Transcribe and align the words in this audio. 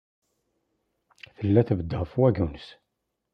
Tella 1.37 1.61
tebded 1.67 1.97
ɣef 1.99 2.11
wagens. 2.19 2.65